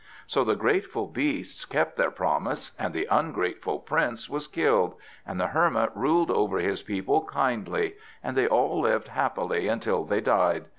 So 0.25 0.43
the 0.43 0.55
grateful 0.55 1.05
beasts 1.05 1.63
kept 1.63 1.95
their 1.95 2.09
promise, 2.09 2.71
and 2.79 2.91
the 2.91 3.05
ungrateful 3.11 3.77
Prince 3.77 4.31
was 4.31 4.47
killed, 4.47 4.95
and 5.27 5.39
the 5.39 5.49
Hermit 5.49 5.91
ruled 5.93 6.31
over 6.31 6.57
his 6.57 6.81
people 6.81 7.21
kindly, 7.25 7.93
and 8.23 8.35
they 8.35 8.47
all 8.47 8.79
lived 8.81 9.09
happily 9.09 9.67
until 9.67 10.03
they 10.03 10.19
died. 10.19 10.65